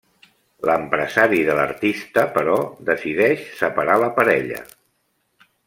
L'empresari 0.67 1.41
de 1.49 1.57
l'artista, 1.59 2.23
però, 2.39 2.55
decideix 2.89 3.45
separar 3.61 3.99
la 4.07 4.11
parella. 4.19 4.67